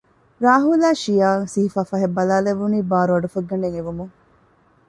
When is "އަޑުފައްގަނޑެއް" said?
3.15-3.75